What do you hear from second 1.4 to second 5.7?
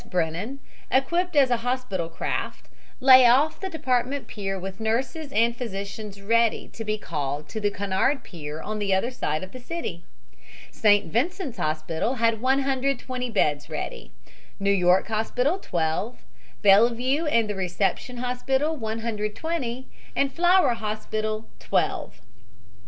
a hospital craft, lay off the department pier with nurses and